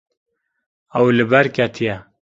Ew 0.99 1.05
li 1.17 1.25
ber 1.31 1.45
ketiye. 1.55 1.95